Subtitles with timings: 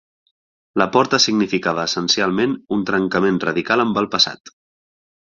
[0.81, 4.53] Laporta significava essencialment un trencament radical amb el passat.